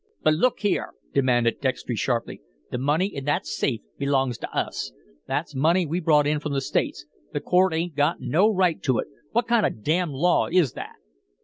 [0.23, 4.91] "But, look here," demanded Dextry, sharply, "the money in that safe belongs to us.
[5.27, 7.05] That's money we brought in from the States.
[7.33, 9.05] The court 'ain't got no right to it.
[9.31, 10.95] What kind of a damn law is that?"